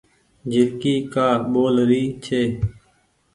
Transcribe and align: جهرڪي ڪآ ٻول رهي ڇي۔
جهرڪي 0.51 0.93
ڪآ 1.13 1.27
ٻول 1.51 1.75
رهي 1.89 2.03
ڇي۔ 2.23 2.41